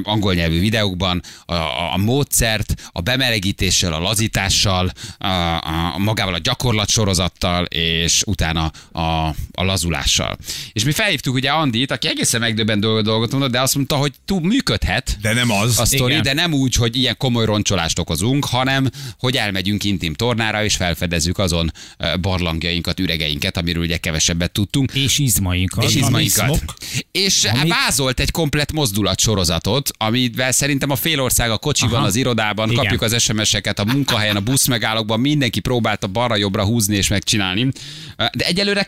[0.02, 6.38] angol nyelvű videókban a, a, a módszert, a bemelegítéssel, a lazítással, a, a, magával a
[6.38, 10.36] gyakorlatsorozattal, és utána a, a lazulással.
[10.72, 14.12] És mi felhívtuk ugye Andit, aki egészen megdöbbent dolgot, dolgot mondott, de azt mondta, hogy
[14.24, 15.78] túl működhet, De nem az.
[15.78, 16.22] a sztori, Igen.
[16.22, 21.38] de nem úgy, hogy ilyen komoly roncsolást okozunk, hanem hogy elmegyünk intim tornára, és felfedezzük
[21.38, 21.72] azon
[22.20, 24.92] barlangjainkat, üregeinket, amiről ugye kevesebbet tudtunk.
[24.94, 25.84] És izmainkat.
[25.84, 26.62] És izmainkat.
[27.12, 32.06] És Ami- vázolt egy komplet mozdulat sorozatot, amivel szerintem a fél ország a kocsiban, Aha.
[32.06, 32.82] az irodában, Igen.
[32.82, 37.68] kapjuk az SMS-eket, a munkahelyen, a buszmegállókban, mindenki próbálta balra-jobbra húzni és megcsinálni.
[38.16, 38.82] De egyelőre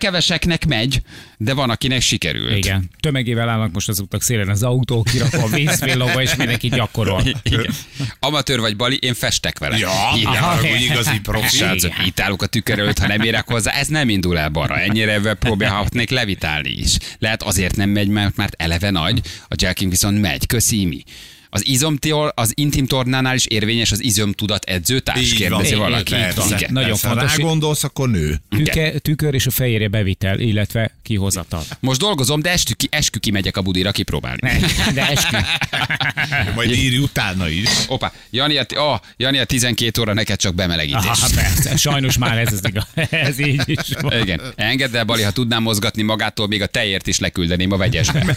[0.58, 1.02] keveseknek megy,
[1.36, 2.56] de van, akinek sikerült.
[2.56, 2.90] Igen.
[3.00, 7.22] Tömegével állnak most az utak szélen az autók, kirakva a vízvillogva, és mindenki gyakorol.
[7.42, 7.74] Igen.
[8.20, 9.76] Amatőr vagy Bali, én festek vele.
[9.78, 11.56] Ja, Így aha, hogy igazi profi.
[11.56, 14.78] Srácok, itt állok a tükör előtt, ha nem érek hozzá, ez nem indul el balra.
[14.78, 16.96] Ennyire ebben próbálhatnék levitálni is.
[17.18, 20.46] Lehet azért nem megy, mert már eleve nagy, a jacking viszont megy.
[20.46, 21.02] Köszi mi.
[21.50, 26.14] Az izomtól, az intim tornánál is érvényes az izomtudat edzőtárs, kérdezi valaki.
[26.14, 26.32] Igen.
[26.68, 27.36] Nagyon Persze, ha fontos.
[27.36, 28.40] Rá gondolsz, akkor nő.
[28.48, 31.62] Tüke, tükör és a fejére bevitel, illetve kihozatal.
[31.80, 34.38] Most dolgozom, de eskü, ki, eskü kimegyek a budira kipróbálni.
[34.40, 34.58] Ne,
[34.92, 35.36] De eskü.
[36.56, 37.68] Majd írj utána is.
[37.88, 41.04] Opa, Jani, a, oh, Jani, a 12 óra neked csak bemelegítés.
[41.04, 42.86] Aha, persze, sajnos már ez az igaz.
[43.10, 44.20] Ez így is van.
[44.20, 44.40] Igen.
[44.56, 48.36] Engedd el, Bali, ha tudnám mozgatni magától, még a tejért is leküldeném a vegyesbe.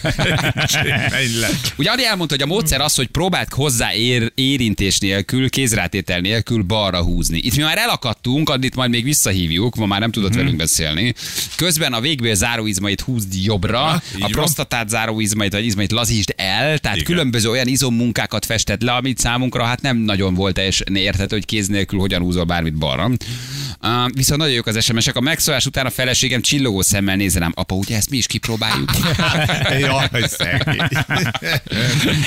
[1.76, 6.62] Ugye Adi elmondta, hogy a módszer az, hogy próbált hozzá ér, érintés nélkül, kézrátétel nélkül
[6.62, 7.38] balra húzni.
[7.38, 11.14] Itt mi már elakadtunk, Addit majd még visszahívjuk, ma már nem tudott velünk beszélni.
[11.56, 16.96] Közben a végbél záróizmait húzd jobbra, így a prostatát záróizmait vagy izmait lazítsd el, tehát
[16.96, 17.08] Igen.
[17.08, 21.66] különböző olyan izommunkákat festett le, amit számunkra hát nem nagyon volt teljesen érthető, hogy kéz
[21.66, 23.04] nélkül hogyan húzol bármit balra.
[23.04, 25.16] Uh, viszont nagyon jók az SMS-ek.
[25.16, 27.52] A megszólás után a feleségem csillogó szemmel néz rám.
[27.54, 28.90] Apa, ugye ezt mi is kipróbáljuk?
[29.80, 30.08] Jaj.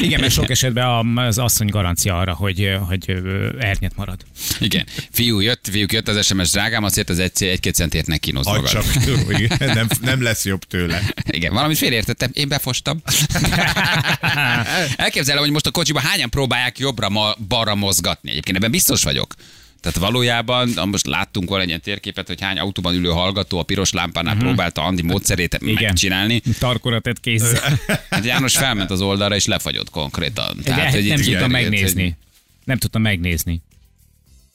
[0.02, 3.10] Igen, mert sok esetben a- az asszony garancia arra, hogy, hogy
[3.60, 4.20] ernyet marad.
[4.60, 4.86] Igen.
[5.12, 8.70] Fiú jött, fiúk jött az SMS drágám, azért az egy, egy-két centért ne kínoz magad.
[8.70, 8.84] csak,
[9.74, 11.02] nem, nem lesz jobb tőle.
[11.30, 13.02] Igen, valamit félreértettem, én befostam.
[14.98, 18.30] Elképzelem, hogy most a kocsiban hányan próbálják jobbra, ma, balra mozgatni.
[18.32, 19.34] Egyébként ebben biztos vagyok.
[19.82, 23.92] Tehát valójában, most láttunk volna egy ilyen térképet, hogy hány autóban ülő hallgató a piros
[23.92, 24.48] lámpánál uh-huh.
[24.48, 25.84] próbálta Andi módszerét Igen.
[25.84, 26.42] megcsinálni.
[26.60, 27.80] Tarkora tett kézzel.
[28.10, 30.58] Hát János felment az oldalra és lefagyott konkrétan.
[30.64, 32.04] De hogy nem igen, megnézni.
[32.04, 32.14] hogy-
[32.64, 33.62] Nem tudtam megnézni.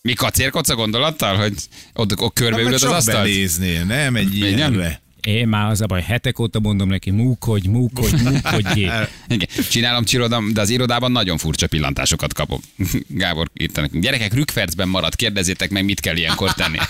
[0.02, 1.54] Mi kacérkodsz a gondolattal, hogy
[1.94, 3.16] ott, ott körbeülöd Hát, az asztalt?
[3.16, 5.01] benéznél, nem egy ilyenre.
[5.26, 8.80] Én már az a baj, hetek óta mondom neki, múkodj, múkodj, múkodj.
[9.28, 12.62] Igen, csinálom, csirodam, de az irodában nagyon furcsa pillantásokat kapok.
[13.08, 14.02] Gábor írta nekünk.
[14.02, 16.78] Gyerekek, rükfercben marad, kérdezzétek meg, mit kell ilyenkor tenni.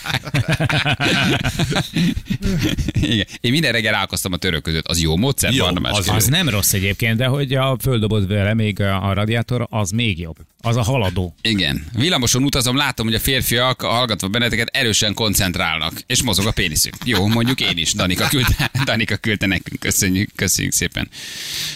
[3.12, 3.26] Igen.
[3.40, 4.86] Én minden reggel állkoztam a török között.
[4.86, 5.52] Az jó módszer?
[5.52, 9.90] Jó, az Az nem rossz egyébként, de hogy a földobod vele még a radiátor, az
[9.90, 10.36] még jobb.
[10.62, 11.34] Az a haladó.
[11.40, 11.86] Igen.
[11.92, 16.94] Villamoson utazom, látom, hogy a férfiak hallgatva benneteket erősen koncentrálnak, és mozog a péniszük.
[17.04, 17.92] Jó, mondjuk én is.
[17.92, 19.80] Danika küldte, Danika küldte nekünk.
[19.80, 21.08] Köszönjük, köszönjük szépen.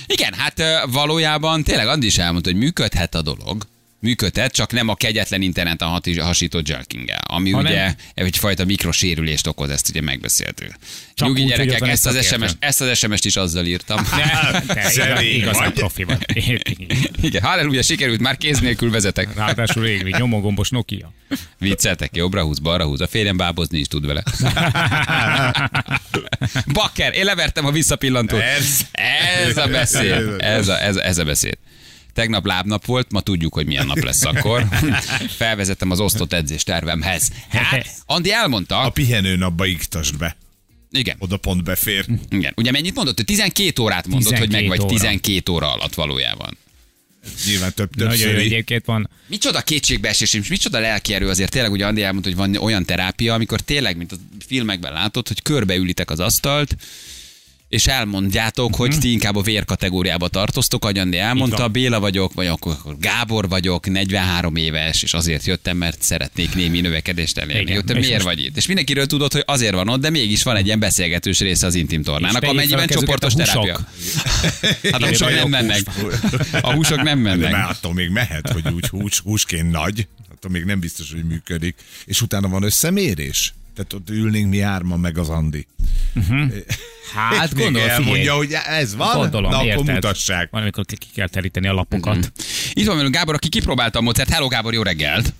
[0.06, 3.66] Igen, hát valójában tényleg Andi is elmondta, hogy működhet a dolog.
[4.00, 9.70] Működhet, csak nem a kegyetlen interneten hati- hasított jerkinggel, ami Hanem- ugye egyfajta mikrosérülést okoz,
[9.70, 10.74] ezt ugye megbeszéltük.
[11.14, 12.26] Csak Nyugi úgy, gyerekek, ezt egy az.
[12.26, 14.06] SMS, ezt az SMS-t is azzal írtam.
[15.34, 16.18] Igazán profi vagy.
[17.22, 19.34] Igen, halleluja, sikerült, már kéz nélkül vezetek.
[19.34, 21.12] Ráadásul régli, nyomógombos Nokia.
[21.58, 23.00] Vicceltek, jobbra húz, balra húz.
[23.00, 24.22] A férjem bábozni is tud vele.
[26.72, 28.40] Bakker, én levertem a visszapillantót.
[28.40, 28.84] Persze.
[29.46, 30.34] Ez a beszéd.
[30.38, 31.58] Ez a, ez, a- ez a beszéd.
[32.16, 34.66] Tegnap lábnap volt, ma tudjuk, hogy milyen nap lesz akkor.
[35.38, 37.30] Felvezettem az osztott edzés tervemhez.
[37.48, 40.36] Hát, Andi elmondta, A pihenő napba iktasd be.
[40.90, 42.04] igen, Oda pont befér.
[42.30, 42.52] igen.
[42.56, 43.16] Ugye mennyit mondott?
[43.16, 44.92] Hogy 12 órát mondott, hogy meg 12 vagy óra.
[44.92, 46.56] 12 óra alatt valójában.
[47.46, 49.10] Nyilván több Nagyon jó egyébként van.
[49.26, 53.34] Micsoda kétségbeesés, és micsoda lelki erő azért tényleg, ugye Andi elmondta, hogy van olyan terápia,
[53.34, 56.76] amikor tényleg, mint a filmekben látod, hogy körbeülitek az asztalt,
[57.68, 61.68] és elmondjátok, hogy ti inkább a vérkategóriába tartoztok, ahogy Andi elmondta.
[61.68, 67.38] Béla vagyok, vagy akkor Gábor vagyok, 43 éves, és azért jöttem, mert szeretnék némi növekedést
[67.38, 67.70] elérni.
[67.70, 68.56] Igen, és miért most- vagy itt?
[68.56, 71.74] És mindenkiről tudod, hogy azért van ott, de mégis van egy ilyen beszélgetős része az
[71.74, 73.62] intim tornának, amennyiben csoportos a húsok.
[73.64, 73.86] terápia.
[74.92, 75.82] Hát a húsok nem mennek.
[76.60, 77.52] A húsok nem De mennek.
[77.52, 81.74] már attól még mehet, hogy úgy hús, húsként nagy, attól még nem biztos, hogy működik.
[82.04, 83.54] És utána van összemérés.
[83.76, 85.66] Tehát ott ülnénk mi hárman meg az Andi.
[87.14, 88.36] Hát És még gondolom, elmondja, figyelj.
[88.38, 89.94] hogy ez van, Gondolom, na akkor érted.
[89.94, 90.50] mutassák.
[90.50, 92.32] Van, amikor ki kell teríteni a lapokat.
[92.72, 94.28] Itt van velünk Gábor, aki kipróbálta a módszert.
[94.28, 95.32] Hello Gábor, jó reggelt!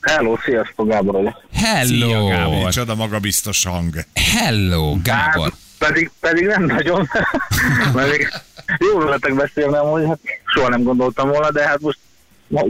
[0.00, 1.44] Hello, sziasztok, Gábor vagyok.
[1.52, 1.86] Hello!
[2.08, 2.64] Szia, Gábor.
[2.64, 3.94] Micsoda magabiztos hang.
[4.14, 5.50] Hello, Gábor!
[5.50, 7.08] Hát, pedig, pedig nem nagyon.
[8.92, 11.98] Jól veletek beszélnem, hogy hát soha nem gondoltam volna, de hát most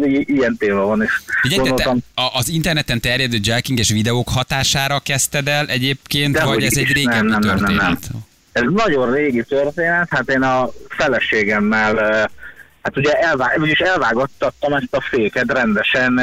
[0.06, 1.10] ilyen téma van, és
[1.42, 1.94] Figyelj, te,
[2.34, 7.26] az interneten terjedő jackinges videók hatására kezdted el egyébként, Dehogy vagy ez egy régebbi nem,
[7.26, 8.10] nem, nem, nem, történet?
[8.52, 11.96] ez nagyon régi történet, hát én a feleségemmel,
[12.82, 16.20] hát ugye elvá, vagyis elvágattattam ezt a féket rendesen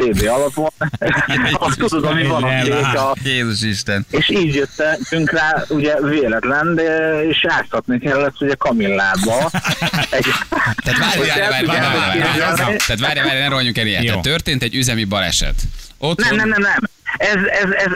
[0.00, 0.70] TB alapon.
[1.52, 4.06] Azt tudod, ami van a fék, a, Jézus Isten.
[4.10, 9.50] és így jöttünk rá, ugye véletlen, de, és áztatni kellett ugye kamillába.
[10.10, 10.26] Egy,
[10.84, 12.76] Tehát várj, várj, várj, tudjátok várj, várj, várj, képzelni?
[12.76, 14.04] Tehát várj, várj, ne rohanjunk el ilyet.
[14.04, 15.54] Tehát történt egy üzemi baleset.
[15.98, 16.78] Ott nem, nem, nem, nem.
[17.16, 17.92] Ez, ez, ez,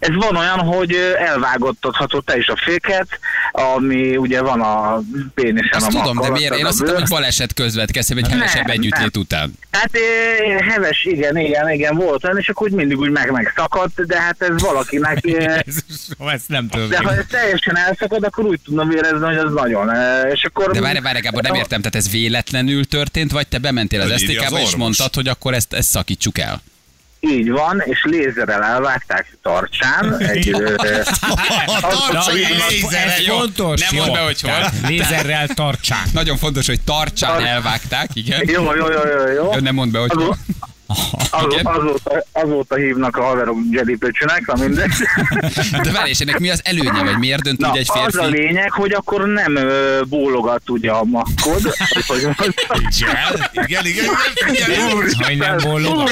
[0.00, 3.08] ez van olyan, hogy elvágottathatod te is a féket,
[3.52, 5.00] ami ugye van a
[5.34, 6.54] pénisen Azt a tudom, de miért?
[6.54, 9.22] Én azt hittem, hogy baleset közvetkezett, egy hevesebb Nem, együttlét nem.
[9.22, 9.52] után.
[9.70, 9.90] Hát
[10.68, 14.42] heves, igen, igen, igen, volt olyan, és akkor úgy mindig úgy meg megszakadt, de hát
[14.42, 16.88] ez valakinek, Jézusom, ezt nem tudom.
[16.88, 19.90] de ha ez teljesen elszakad, akkor úgy tudnom érezni, hogy az nagyon.
[20.32, 20.70] És akkor...
[20.70, 24.60] De várj, várj, Gábor, nem értem, tehát ez véletlenül történt, vagy te bementél az STK-ba
[24.60, 26.62] és mondtad, hogy akkor ezt, ezt szakítsuk el?
[27.20, 30.18] Így van, és lézerrel elvágták tartsán.
[30.18, 30.74] Egy, ö,
[32.68, 33.20] lézerrel.
[33.26, 33.80] Jó, fontos.
[33.90, 34.70] nem mondd be, hogy hol.
[34.86, 36.08] Lézerrel tartsán.
[36.12, 38.48] Nagyon fontos, hogy tartsán elvágták, igen.
[38.48, 39.54] jó, jó, jó, jó, jó.
[39.60, 40.36] Nem mond be, hogy hol.
[41.30, 44.90] Az, azóta, azóta hívnak a haverok Jedi Pöcsönek, na mindegy.
[45.82, 48.22] De várj, és ennek mi az előnye, vagy miért dönt Na, úgy egy az a
[48.22, 48.36] férfi?
[48.36, 51.60] lényeg, hogy akkor nem ö, bólogat ugye a makkod.
[52.06, 54.04] hogy Igen, igen, igen,
[54.50, 54.90] igen, igen.
[55.24, 56.10] Hogy nem bólogat.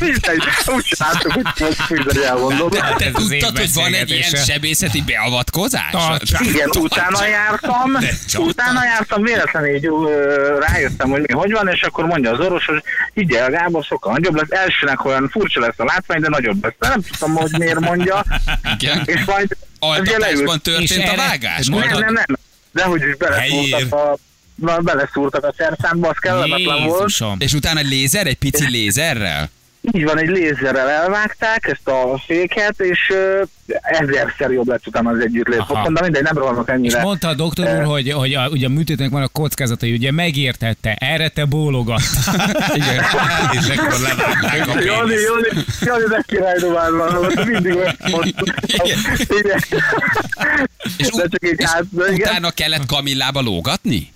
[0.00, 2.68] Úristen, úgy csináltuk, hogy most elmondom.
[2.68, 5.94] De Hát te ez az tudtad, hogy van egy ilyen sebészeti beavatkozás?
[6.40, 7.96] Igen, utána jártam,
[8.36, 9.88] utána jártam, véletlenül így
[10.58, 12.82] rájöttem, hogy mi hogy van, és akkor mondja az orvos, hogy
[13.14, 16.74] higgyel, Gábor, sokkal nagyobb lesz, elsőnek olyan furcsa lesz a látvány, de nagyobb lesz.
[16.78, 18.24] De nem tudtam, hogy miért mondja,
[18.74, 19.02] Igen.
[19.04, 20.08] és majd leült.
[20.08, 21.66] Altatásban És történt a vágás?
[21.66, 22.24] Nem, nem, nem,
[22.72, 23.70] de hogy is Helyér.
[23.70, 24.16] beleszúrtak a,
[24.54, 27.12] na, beleszúrtak a szerszámba, az kellemetlen volt.
[27.38, 29.50] És utána lézer, egy pici lézerrel?
[29.92, 33.12] Így van, egy lézerrel elvágták ezt a féket, és
[33.82, 35.58] ezerszer jobb lett utána az együttlét.
[35.58, 35.82] Aha.
[35.82, 37.02] Mondom, mindegy, nem rohanok És ennyire.
[37.02, 40.94] mondta a doktor úr, hogy, hogy a, ugye a műtétnek van a kockázatai, ugye megértette,
[40.94, 42.00] erre te bólogat.
[42.74, 43.04] Igen.
[43.52, 45.14] És akkor levágták a Jani.
[45.14, 47.78] Jani, Jani, de király dobálva, mindig.
[50.96, 54.10] És, De csak így és hát, de igen, utána kellett Kamillába lógatni?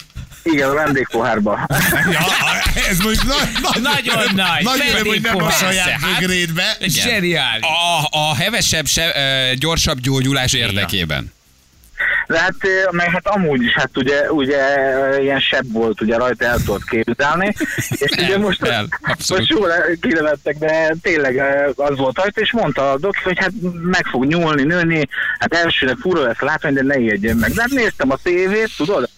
[0.52, 1.58] Igen, a vendégpohárba.
[2.12, 2.20] Ja,
[2.90, 4.62] ez most nagy, nagy, Nagyon nagy.
[4.62, 6.18] Nagy öröm, hogy nem a saját hát.
[6.20, 6.76] bögrédbe.
[6.78, 6.90] Igen.
[6.90, 7.62] Zseniális.
[7.62, 9.14] A, a hevesebb, se,
[9.58, 11.36] gyorsabb gyógyulás érdekében.
[12.26, 12.54] De hát,
[12.90, 14.58] meg hát amúgy is, hát ugye, ugye
[15.20, 17.54] ilyen sebb volt, ugye rajta el tudott képzelni.
[18.04, 18.88] És ugye El, most, el,
[19.28, 21.42] most jól kinevettek, de tényleg
[21.76, 25.08] az volt rajta, és mondta a doki, hogy hát meg fog nyúlni, nőni,
[25.38, 27.52] hát elsőnek fura lesz látvány, de ne ijedjen meg.
[27.52, 29.08] De hát néztem a tévét, tudod?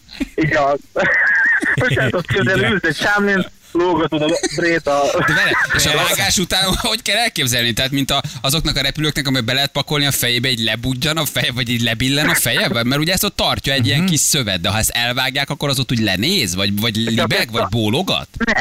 [2.10, 5.00] Ott képzelni, ült egy sámlin, lógatod a brét a...
[5.26, 7.72] De vele, és a vágás után hogy kell elképzelni?
[7.72, 11.24] Tehát, mint a, azoknak a repülőknek, amely be lehet pakolni a fejébe, így lebudjan a
[11.24, 12.68] feje, vagy így lebillen a feje?
[12.68, 15.78] Mert ugye ezt ott tartja egy ilyen kis szövet, de ha ezt elvágják, akkor az
[15.78, 18.28] ott úgy lenéz, vagy, vagy libeg, vagy bólogat?
[18.44, 18.60] Ne,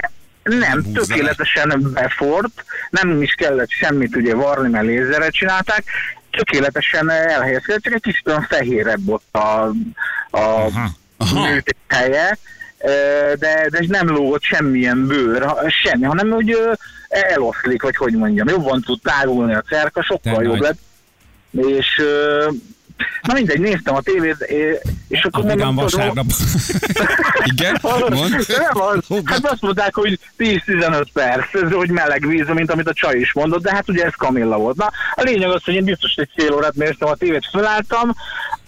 [0.58, 1.06] nem, húzza le.
[1.06, 5.84] tökéletesen befort, nem is kellett semmit ugye varni, mert lézerre csinálták,
[6.32, 9.64] tökéletesen elhelyezkedett, csak egy kicsit olyan fehérebb ott a,
[10.30, 10.98] a Aha.
[11.34, 12.38] Műtét helye,
[12.78, 12.90] ö,
[13.40, 16.58] de, de nem lógott semmilyen bőr, semmi, hanem úgy
[17.10, 20.60] eloszlik, vagy hogy mondjam, jobban tud tágulni a cerka, sokkal Te jobb nagy.
[20.60, 20.80] lett,
[21.52, 22.02] és
[23.22, 24.38] na mindegy, néztem a tévét,
[25.08, 26.26] és akkor vidám mondom, vasárnap.
[27.52, 27.78] Igen?
[28.10, 28.46] Mond?
[28.48, 29.22] nem az.
[29.26, 33.34] Hát azt mondták, hogy 10-15 perc, ez hogy meleg víz, mint amit a csaj is
[33.34, 34.76] mondott, de hát ugye ez Kamilla volt.
[34.76, 38.16] Na, a lényeg az, hogy én biztos egy fél órát néztem a tévét, felálltam,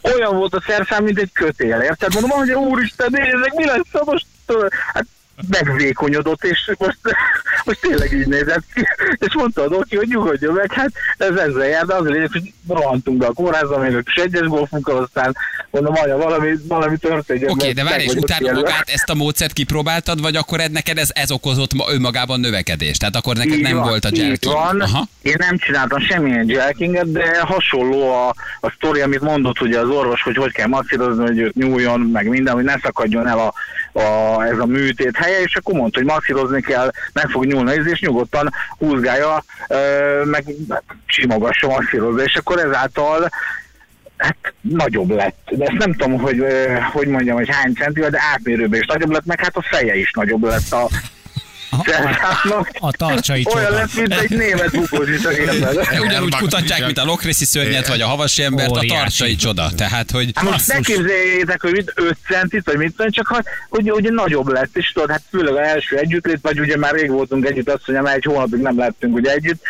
[0.02, 2.14] olyan volt a szerszám, mint egy kötél, érted?
[2.14, 4.26] Mondom, hogy úristen, nézzek, mi lesz most?
[4.94, 5.06] Hát
[5.50, 6.98] megvékonyodott, és most,
[7.66, 8.88] most tényleg így nézett ki.
[9.20, 12.30] És mondta a doki, hogy nyugodjon meg, hát ez ezzel jár, de az a lényeg,
[12.32, 15.36] hogy rohantunk be a kórházba, még is egyes golfunkkal, aztán
[15.72, 17.50] mondom, anya, valami, valami történjen.
[17.50, 18.70] Oké, mert de várj, és utána kijelölve.
[18.70, 23.00] magát ezt a módszert kipróbáltad, vagy akkor ed- neked ez, ez okozott ma önmagában növekedést?
[23.00, 24.48] Tehát akkor neked Így nem van, volt a jerky?
[24.48, 24.82] Van.
[24.82, 25.08] Aha.
[25.22, 28.28] Én nem csináltam semmilyen jelkinget, de hasonló a,
[28.62, 32.28] a sztori, amit mondott ugye az orvos, hogy hogy kell masszírozni, hogy őt nyúljon, meg
[32.28, 33.54] minden, hogy ne szakadjon el a,
[34.00, 38.00] a, ez a műtét helye, és akkor mondta, hogy masszírozni kell, meg fog nyúlni, és
[38.00, 39.44] nyugodtan húzgálja,
[40.24, 40.46] meg
[41.06, 43.30] simogassa, masszírozza, és akkor ezáltal
[44.18, 45.50] hát nagyobb lett.
[45.52, 46.46] De ezt nem tudom, hogy
[46.94, 50.12] hogy mondjam, hogy hány centivel, de átmérőben is nagyobb lett, meg hát a feje is
[50.12, 50.90] nagyobb lett a,
[52.80, 53.78] A tartsai Olyan csoda.
[53.78, 55.88] lesz, mint egy német bukózsi, csak érted?
[56.00, 59.70] Ugyanúgy kutatják, mint a lokrészi szörnyet, vagy a havasi embert, a tartsai csoda.
[59.78, 63.44] Tehát, hogy Hát most ne képzeljétek, hogy mit 5 centit, vagy mit tudom, csak ha,
[63.70, 67.10] hogy ugye nagyobb lett, és tudod, hát főleg az első együttlét, vagy ugye már rég
[67.12, 69.62] voltunk együtt, azt mondja, már egy hónapig nem lettünk ugye együtt,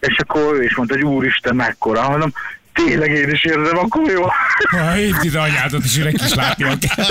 [0.00, 2.32] és akkor ő is mondta, hogy úristen, mekkora, mondom,
[2.74, 4.22] tényleg én is érzem, akkor jó.
[4.70, 7.04] Ha hívd ide anyádat, és őnek is látnia kell.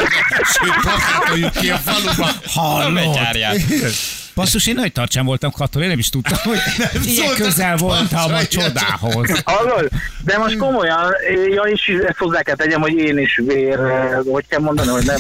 [0.82, 2.30] Pakátoljuk ki a faluba.
[2.48, 2.94] Hallod?
[2.94, 3.56] Betyárját.
[4.36, 6.58] Basszus, én nagy tartsán voltam katol, én nem is tudtam, hogy
[7.06, 9.42] ilyen szóltak közel voltam a csodához.
[9.46, 9.90] Hallod?
[10.24, 11.14] De most komolyan,
[11.54, 13.80] ja, és ezt hozzá kell tegyem, hogy én is vér,
[14.32, 15.18] hogy kell mondani, hogy nem.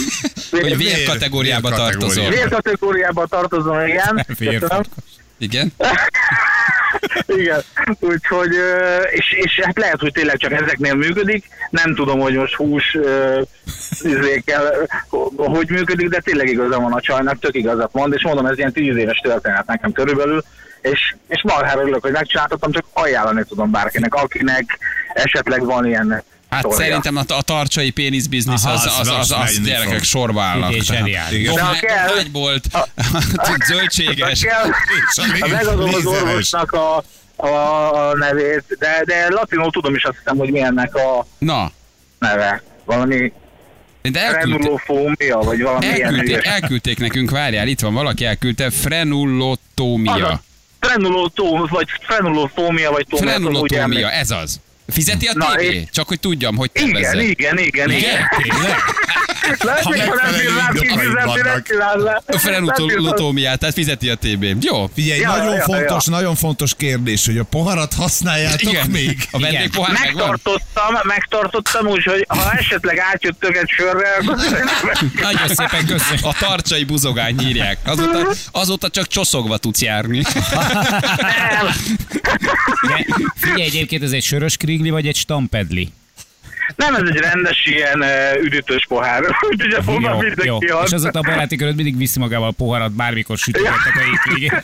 [0.51, 2.08] Hogy Vér, vér kategóriába vér tartozol.
[2.10, 2.39] kategória.
[2.39, 4.25] vérkategóriába tartozom, igen.
[4.38, 5.04] Vérfarkas.
[5.38, 5.74] Igen?
[7.26, 7.62] Igen,
[8.00, 8.52] úgyhogy,
[9.12, 13.41] és, és hát lehet, hogy tényleg csak ezeknél működik, nem tudom, hogy most hús ö,
[14.02, 14.74] izékkel,
[15.36, 18.71] hogy működik, de tényleg igaza van a csajnak, tök igazat mond, és mondom, ez ilyen
[18.71, 20.43] tíz éves történet nekem körülbelül,
[20.82, 24.78] és, és marhára örülök, hogy megcsináltattam, csak ajánlani tudom bárkinek, akinek
[25.13, 26.24] esetleg van ilyen
[26.56, 26.86] Hát sztorja.
[26.86, 30.04] szerintem a, a tartsai péniszbiznisz Aha, az, az, az, az, az gyerekek fog.
[30.04, 30.72] sorba állnak.
[30.88, 32.65] Kell- Dohánybolt,
[33.70, 34.46] zöldséges.
[35.15, 37.04] A ha megadom az orvosnak a,
[37.36, 37.48] a,
[38.10, 41.72] a nevét, de, de latinul tudom is azt hiszem, hogy milyennek a Na,
[42.20, 42.63] neve.
[42.86, 43.32] Valami
[44.02, 50.28] de elküldték, vagy valami ilyen elküldték, elküldték nekünk, várjál, itt van valaki elküldte, frenullotómia.
[50.28, 50.41] a
[50.80, 53.30] Frenulotóm, vagy frenulofómia, vagy tómia.
[53.30, 54.60] Frenullotómia, ez az.
[54.88, 55.60] Fizeti a Na, TV?
[55.60, 57.21] és- Csak hogy tudjam, hogy Igen, tervezze.
[57.24, 57.91] igen, igen, igen.
[57.91, 58.28] Igen?
[58.41, 58.76] Tényleg?
[62.26, 64.45] Hogy frenullotómiát, tehát fizeti a TB.
[64.62, 64.89] Jó.
[64.93, 68.89] Figyelj, Ja, nagyon ja, ja, fontos, nagyon fontos kérdés, hogy a poharat használjátok Igen.
[68.89, 69.28] még.
[69.32, 70.30] A vendégpohár megvan?
[70.30, 74.36] Megtartottam, megtartottam, úgyhogy ha esetleg átjöttök egy sörre, akkor
[75.21, 76.19] Nagyon szépen köszönöm.
[76.21, 77.78] A tartsai buzogány írják.
[77.86, 80.21] Azóta, azóta csak csoszogva tudsz járni.
[83.36, 85.89] Figyelj, egyébként ez egy sörös krigli, vagy egy stampedli?
[86.75, 88.03] Nem, ez egy rendes ilyen
[88.43, 89.23] üdítős pohár.
[89.49, 90.17] Úgyhogy a Jó, honnan jó.
[90.19, 94.61] mindenki És azóta a baráti köröd mindig viszi magával a poharat, bármikor sütögettek a hétvégén.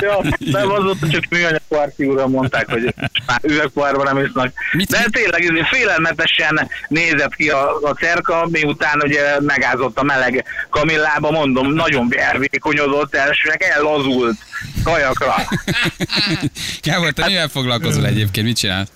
[0.00, 2.94] ja, nem az ott csak műanyag pohár kívülről mondták, hogy
[3.42, 4.52] üvegpohárban nem isznak.
[4.72, 10.44] Mit- De tényleg ez félelmetesen nézett ki a, a cerka, miután ugye megázott a meleg
[10.70, 14.36] kamillába, mondom, nagyon elvékonyodott, elsőnek ellazult
[14.84, 15.34] kajakra.
[16.82, 18.46] Gábor, te mivel foglalkozol egyébként?
[18.46, 18.88] Mit csinálsz?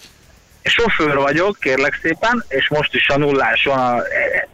[0.68, 4.48] Sofőr vagyok, kérlek szépen, és most is a nullás van a e,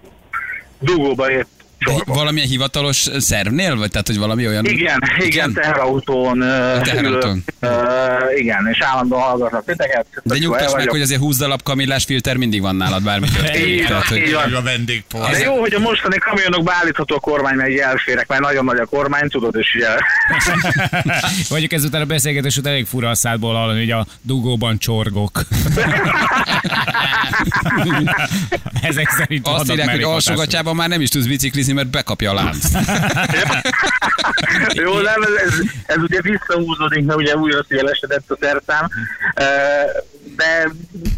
[0.79, 2.15] dugóba ért sorba.
[2.15, 3.77] valamilyen hivatalos szervnél?
[3.77, 4.65] Vagy tehát, hogy valami olyan...
[4.65, 6.41] Igen, igen, teherautón.
[6.41, 7.31] ö, teherautón.
[7.31, 10.07] ülök, ö, Igen, és állandóan hallgatlak titeket.
[10.23, 13.79] De nyugtass meg, hogy azért 20 darab kamillás filter mindig van nálad, bármi történik.
[13.79, 14.43] Van, Tehát, hogy így van.
[14.45, 15.31] Meg a vendégpohar.
[15.31, 18.79] De jó, hogy a mostani kamionokba állítható a kormány, meg így elférek, mert nagyon nagy
[18.79, 19.89] a kormány, tudod, és ugye...
[21.51, 25.31] Mondjuk ezután a beszélgetés után elég fura a szádból hallani, hogy a dugóban csorgok.
[28.83, 32.65] Ezek szerint azt írják, hogy alsógatyában már nem is tudsz biciklizni, mert bekapja a lánc.
[34.83, 35.55] jó, nem, ez, ez,
[35.87, 38.89] ez, ugye visszahúzódik, mert ugye újra szélesedett a szerszám,
[40.37, 40.71] de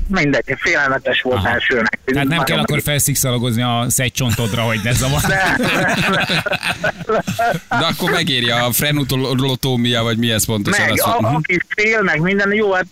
[0.08, 1.48] mindegy, félelmetes volt Aha.
[1.48, 1.98] elsőnek.
[2.04, 5.20] Tehát nem kell akkor felszikszalagozni a szegycsontodra, hogy ne zavar.
[7.68, 10.84] De akkor megéri a frenutolotómia, vagy mi ez pontosan?
[10.84, 11.34] Meg, Azt a, mondom.
[11.34, 12.86] aki fél, meg minden, jó, hát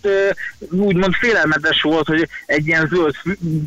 [0.71, 3.15] úgymond félelmetes volt, hogy egy ilyen zöld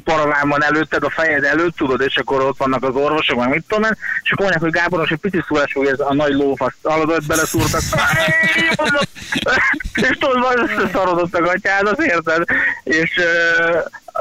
[0.04, 3.64] paraván van előtted, a fejed előtt, tudod, és akkor ott vannak az orvosok, meg mit
[3.68, 6.74] tudom én, és akkor mondják, hogy Gáboros, egy pici szólás, hogy ez a nagy lófasz,
[6.82, 7.80] hogy beleszúrtak.
[10.08, 12.44] és tudod, majd összeszarodott a gatyád, az érted?
[12.84, 13.20] És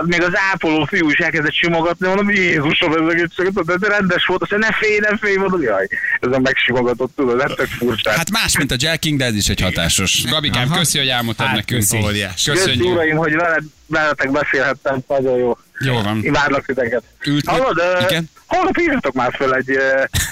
[0.05, 4.41] még az ápoló fiú is elkezdett simogatni, mondom, Jézusom, ez egész de ez rendes volt,
[4.41, 5.87] azt mondja, ne félj, ne félj, mondom, jaj,
[6.19, 8.09] ezen megsimogatott, tudod, ez tök furcsa.
[8.11, 10.23] Hát más, mint a Jacking, de ez is egy hatásos.
[10.29, 10.77] Gabikám, Aha.
[10.77, 11.79] köszi, hogy elmondtad Hát, nekünk.
[11.79, 11.97] köszi.
[12.03, 12.43] Óriás.
[12.43, 12.93] Köszönjük, Köszönjük.
[12.93, 15.57] uraim, hogy veled, veletek beszélhettem, nagyon jó.
[15.79, 16.19] Jó van.
[16.23, 17.03] Imádlak titeket.
[17.25, 18.29] Ült- Hallod, Igen?
[18.47, 19.77] holnap írjatok már föl egy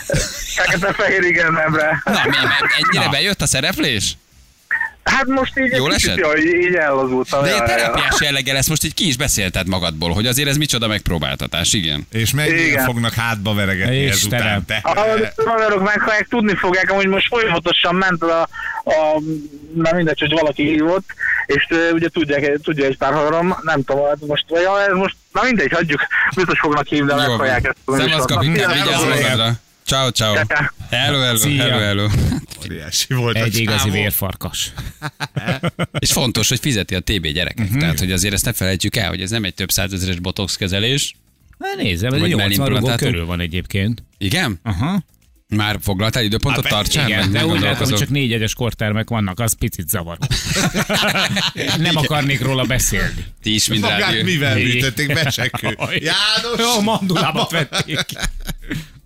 [0.55, 2.01] fekete-fehér igenemre.
[2.05, 2.35] Na, mi,
[2.91, 4.17] ennyire bejött a szereplés?
[5.05, 7.43] Hát most így Jól egy kicsit, jaj, így ellazultam.
[7.43, 11.73] De terápiás jellege lesz, most így ki is beszélted magadból, hogy azért ez micsoda megpróbáltatás,
[11.73, 12.07] igen.
[12.11, 14.47] És mennyire fognak hátba veregetni Istenem.
[14.47, 14.79] ezután te?
[14.83, 18.41] A haverok meghallják, tudni fogják, amúgy most folyamatosan ment a,
[18.83, 19.21] a
[19.75, 21.05] már mindegy, hogy valaki hívott,
[21.45, 25.15] és ugye tudják, tudja egy pár haverom, nem tudom, hát most, vagy ja, ez most,
[25.31, 26.01] na mindegy, hagyjuk,
[26.35, 27.99] biztos fognak hívni, meghallják ezt.
[28.01, 29.51] Szevasz, szia, vigyázz magadra.
[29.85, 30.35] Ciao, ciao.
[30.89, 31.63] Hello, hello, Szia.
[31.63, 32.07] hello, hello.
[32.65, 34.71] Óriási volt a Egy igazi vérfarkas.
[35.99, 37.55] És fontos, hogy fizeti a TB gyerekek.
[37.57, 37.65] Mhm.
[37.65, 37.79] Uh-huh.
[37.79, 41.15] Tehát, hogy azért ezt ne felejtjük el, hogy ez nem egy több százezeres botox kezelés.
[41.77, 44.03] Nézem, ez Vagy 80 rugó körül van egyébként.
[44.17, 44.59] Igen?
[44.63, 45.03] Aha.
[45.47, 47.07] Már foglaltál időpontot Hát, tartsál?
[47.07, 50.19] Igen, de úgy látom, hogy csak négy egyes kortermek vannak, az picit zavaró.
[51.77, 53.25] Nem akarnék róla beszélni.
[53.41, 54.23] Ti is mind Magát rádió.
[54.23, 55.13] mivel műtötték?
[55.13, 55.77] Besekő.
[55.79, 56.59] János!
[56.59, 57.99] Jó, mandulába vették.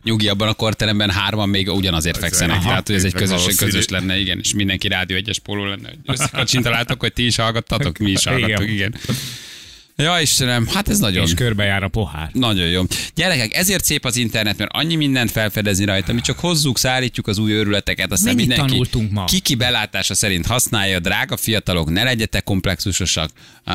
[0.10, 2.56] Nyugi, abban a korteremben hárman még ugyanazért fekszenek.
[2.56, 2.70] Aha.
[2.70, 5.88] Tehát, hogy ez egy közös, közös lenne, igen, és mindenki rádió egyes póló lenne.
[5.90, 8.74] hogy Összekacsintaláltok, hogy ti is hallgattatok, mi is hallgattuk, Igen.
[8.74, 8.96] igen.
[10.04, 11.24] Ja, Istenem, hát ez nagyon...
[11.24, 12.30] És körbejár a pohár.
[12.34, 12.84] Nagyon jó.
[13.16, 17.38] Gyerekek, ezért szép az internet, mert annyi mindent felfedezni rajta, mi csak hozzuk, szállítjuk az
[17.38, 19.26] új őrületeket, aztán Mennyit mindenki tanultunk ma?
[19.26, 23.30] kiki belátása szerint használja, drága fiatalok, ne legyetek komplexusosak,
[23.66, 23.74] uh,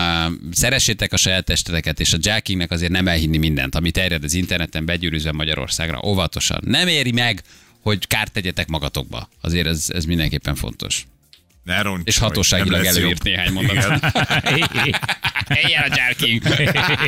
[0.53, 4.85] szeressétek a saját testeteket, és a jackingnek azért nem elhinni mindent, ami terjed az interneten
[4.85, 6.01] begyűrűzve Magyarországra.
[6.05, 6.61] Óvatosan.
[6.65, 7.43] Nem éri meg,
[7.81, 9.29] hogy kárt tegyetek magatokba.
[9.41, 11.07] Azért ez, ez mindenképpen fontos.
[11.65, 14.13] Ne roncs, És hatóságilag előírt néhány mondatot.
[15.49, 16.43] Éljen a jacking!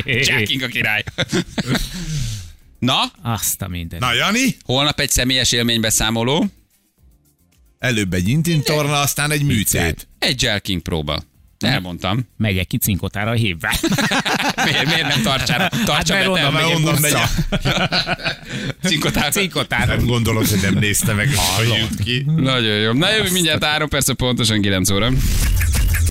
[0.05, 1.03] jacking a király!
[2.79, 3.99] Na, Azt a minden.
[3.99, 4.57] Na, Jani?
[4.65, 6.45] Holnap egy személyes élménybeszámoló,
[7.79, 10.07] Előbb egy intintorna, aztán egy műtét.
[10.19, 11.23] egy Gel King próba.
[11.59, 12.27] Elmondtam.
[12.37, 13.71] Megyek ki cinkotára a hévvel.
[14.65, 15.69] Miért, miért nem tartsára?
[15.85, 17.29] Tartsa mert be, te onnan onnan utca.
[18.83, 19.31] Cinkotár.
[19.31, 19.95] Cinkotára.
[19.95, 21.35] Nem gondolod, hogy nem nézte meg.
[21.35, 21.87] Hallom.
[22.03, 22.25] ki.
[22.35, 22.93] Nagyon jó.
[22.93, 25.09] Na jövő mindjárt 3 perc pontosan 9 óra.